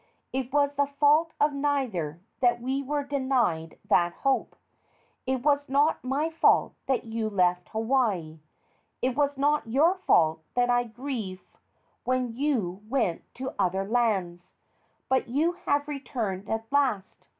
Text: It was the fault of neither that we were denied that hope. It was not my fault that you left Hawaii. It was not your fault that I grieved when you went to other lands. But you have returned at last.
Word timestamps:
It 0.33 0.51
was 0.51 0.71
the 0.73 0.87
fault 0.87 1.31
of 1.39 1.53
neither 1.53 2.21
that 2.39 2.59
we 2.59 2.81
were 2.81 3.03
denied 3.03 3.77
that 3.87 4.13
hope. 4.13 4.55
It 5.27 5.43
was 5.43 5.69
not 5.69 6.03
my 6.03 6.31
fault 6.31 6.73
that 6.87 7.03
you 7.03 7.29
left 7.29 7.69
Hawaii. 7.69 8.39
It 9.03 9.15
was 9.15 9.37
not 9.37 9.67
your 9.67 9.93
fault 10.07 10.41
that 10.55 10.71
I 10.71 10.85
grieved 10.85 11.59
when 12.03 12.33
you 12.35 12.81
went 12.89 13.31
to 13.35 13.53
other 13.59 13.85
lands. 13.87 14.55
But 15.07 15.27
you 15.27 15.51
have 15.67 15.87
returned 15.87 16.49
at 16.49 16.65
last. 16.71 17.27